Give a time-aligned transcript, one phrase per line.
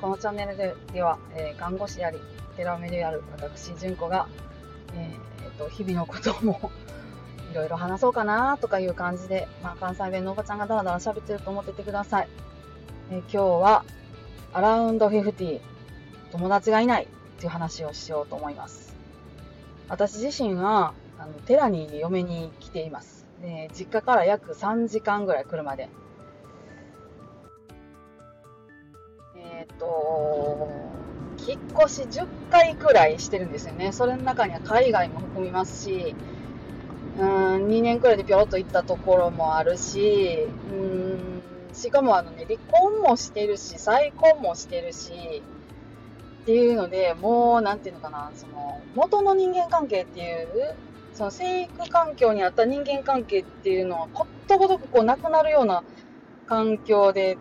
[0.00, 2.18] このチャンネルででは、えー、看護師であり
[2.56, 4.28] 寺尾目である私純子が、
[4.94, 6.70] えー、と日々のことも
[7.50, 12.28] いろいろ話そうかなとかいう感じで、まあ、関西弁のおばちゃんがダラダラ喋ってると思っててください、
[13.10, 13.84] えー、今日は
[14.52, 15.60] アラウンド50
[16.32, 17.06] 友達がいないっ
[17.38, 18.96] ていう話をしようと思います。
[19.88, 23.26] 私自身はあの寺に嫁に来ています。
[23.42, 25.90] で実家から約3時間ぐらい車で
[29.62, 30.68] えっ、ー、と
[31.46, 33.92] 引っ越し10回くらいしてるんですよね。
[33.92, 36.14] それの中には海外も含みますし
[37.18, 45.42] うん2年くらいでぴょろっと行ったところもあるしうんしかもあのね離婚もしてるし再婚もしてるし
[46.42, 50.74] っていうのでもう何て言うのかなその元の人間関係っていう
[51.14, 55.84] その生育環境にあった人間関係っていうのはことごとくこうなくなるような
[56.46, 57.36] 環境で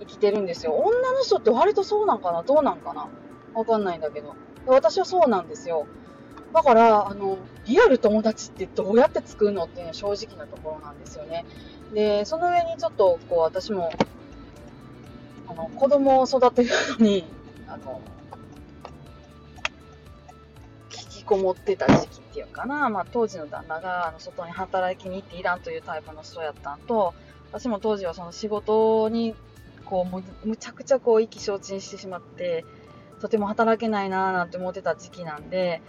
[0.00, 0.72] 生きてるんですよ。
[0.72, 2.42] 女の人って割とそうなんかな？
[2.42, 3.08] どうなんかな？
[3.54, 4.34] わかんないんだけど。
[4.66, 5.86] 私はそうなんですよ。
[6.52, 11.44] だから、あの、リアル友達ってどうやって作るのっていうのは正直なところなんですよね。
[11.92, 13.90] で、その上にちょっと、こう、私も、
[15.46, 17.24] あの、子供を育てるのに、
[17.66, 18.00] あの、
[20.90, 27.14] 引きこもってた時期っていうかな、まあ、当時の旦那が、あの、外に働きに行っていらんというタイプの人やったんと、
[27.52, 29.34] 私も当時はその仕事に、
[29.88, 32.64] こう、むむちゃくちゃこう、意気消沈してしまって、
[33.20, 35.82] とても働けないなーなんて思ってた時期なんで、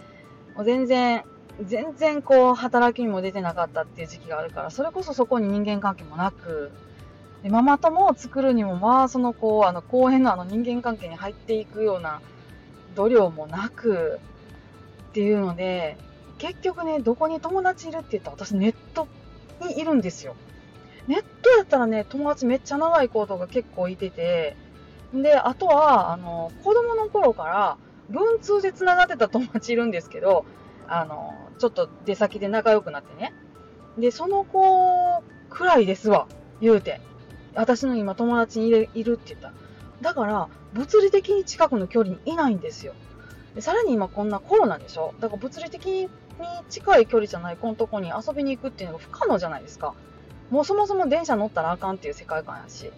[0.54, 1.24] もう全然、
[1.62, 6.72] 全然こう、働きにも出てなかったっていう時期があるから、それこそそこに人間関係もなく、
[7.42, 12.20] でママ友を作るにも、まあ、そのこう、あの、公園のあの人間関係に入っていくような
[12.94, 14.20] 度量もなく、
[15.10, 15.96] っていうので、
[16.38, 19.08] 結局ね、どこに友達いるって言ったら私ネット
[19.60, 20.36] にいるんですよ。
[21.10, 24.56] ネットやったらね、友達めっちゃ長い子とか結構いてて、
[25.12, 27.78] で、あとは、あの、子供の頃から、
[28.10, 30.44] 文通で繋がってた友達いるんですけど、
[30.86, 33.32] あの、ちょっと出先で仲良くなってね。
[33.98, 36.28] で、その子くらいですわ、
[36.60, 37.00] 言うて。
[37.54, 39.52] 私の今友達にいるって言った。
[40.00, 42.94] だから、物理的に近くの距離にいないんですよ。
[43.56, 46.08] でさらに今こんなコロナでしょだから物理的に
[46.68, 49.94] 近い距離じゃないこのとこに遊びに行くっていうのが不可能じゃないですか。
[50.50, 52.92] もうそもそも電車乗ったらあかんっていう世界観やし。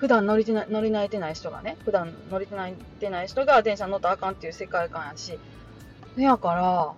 [0.00, 5.38] 普段乗りてな乗り慣れてない人がね、普段乗り慣れてない人が電車乗ったらあかんっていう世界観やし、
[6.16, 6.94] ねやから、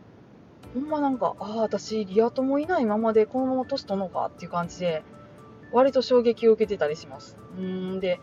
[0.74, 5.02] ほんまなんか、ああ、私、リア友いないままでこのまま年取るのかっていう感じで、
[5.72, 7.36] 割と衝撃を受けてたりします。
[7.58, 8.20] うんで、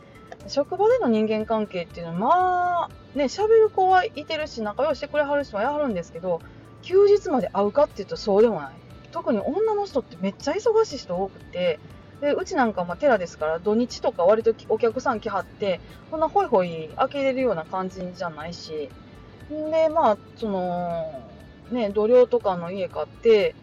[0.47, 6.39] 職場での人間関係っていうのは、まあ、ね、喋る子はいてるし、仲良してくれはる人はやはるんですけど、
[6.83, 8.73] 休日まで会うかっていうとそうでもない。
[9.11, 11.79] 特に女の人ってめっちゃ忙しい人多くて、
[12.21, 15.79] でうちなんかまあ寺ですから土日とか割とお客さん来はって
[16.11, 18.89] こんなホイホイ開けれるような感じじゃないし
[19.49, 21.23] でまあその
[21.71, 23.55] ね同僚とかの家買って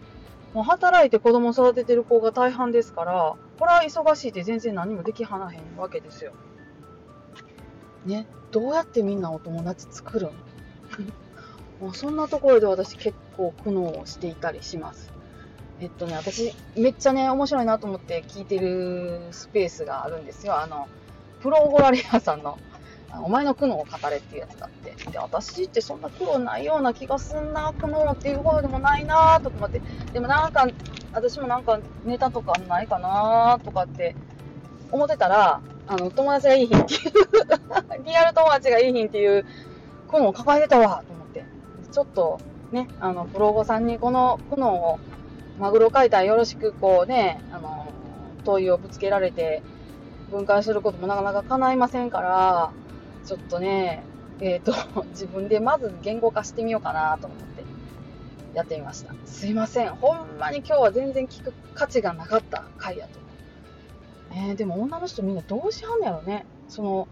[0.54, 6.32] もう働いて子供育ててる子が大半ですからこれは忙しいって全然何もできはなへんわけですよ。
[8.06, 10.30] ねどうやってみんなお友達作るん？
[11.84, 15.15] もうそんなところで私結構苦悩をしていたりします。
[15.78, 20.58] えっとね、私、めっちゃね、面白いなと思って聞いてるスペースがあるんですよ。
[20.58, 20.88] あの、
[21.42, 22.58] プロゴラリアさんの、
[23.22, 25.10] お前の苦悩を語れっていうやつがあって。
[25.10, 29.82] で、私ってそんな苦労ないような気がすんな、苦悩っていうほどでもないなとか思って。
[30.14, 30.66] でもなんか、
[31.12, 34.16] 私もなんかネタとかないかなーとかって
[34.90, 39.44] 思ってたら、あの、友達がいい日っていう リアル友達がいい日っていう
[40.08, 41.44] 苦悩を抱えてたわと思って。
[41.92, 42.38] ちょっと、
[42.72, 44.98] ね、あの、プロゴさんにこの苦悩を
[45.58, 47.86] マグロ解体よろしくこうね、あの、
[48.44, 49.62] 問いをぶつけられて、
[50.30, 52.72] 分解することもなかなか叶いませんから、
[53.24, 54.02] ちょっとね、
[54.40, 57.64] えっ、ー、と、 自分でまず言語化してみようかなと思って
[58.54, 59.14] やってみました。
[59.24, 59.94] すいません。
[59.94, 63.18] ほんまに今日は全然聞く価値がなかった回やと。
[64.32, 66.44] えー、でも女の人みんなどうしはんやろね。
[66.68, 67.08] その、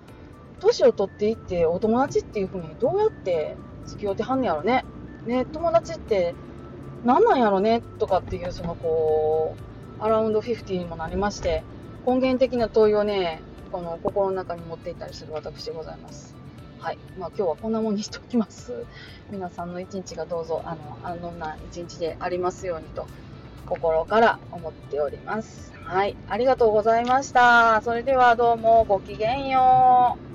[0.61, 4.85] 年を取っていってお友達っていう風にどうやって付き合うてはんねやろね。
[5.27, 6.35] ね、友達って
[7.05, 9.55] 何なんやろねとかっていう、そのこ
[10.01, 11.63] う、アラウンド50にもなりまして、
[12.07, 16.35] 根源的な問いをね、この心の中に持っていったりする私でございます。
[16.79, 16.99] はい。
[17.19, 18.87] まあ今日はこんなもんにしておきます。
[19.31, 23.07] 皆さんの一日がどうぞ、あの、安穏な一日でありますようにと、
[23.67, 25.73] 心から思っております。
[25.85, 26.17] はい。
[26.29, 27.81] ありがとうございました。
[27.83, 30.34] それではどうもごきげんよう。